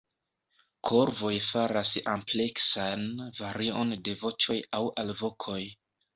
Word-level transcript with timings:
Korvoj 0.87 1.33
faras 1.49 1.91
ampleksan 2.13 3.05
varion 3.43 3.95
de 4.09 4.17
voĉoj 4.25 4.59
aŭ 4.81 4.83
alvokoj. 5.05 5.63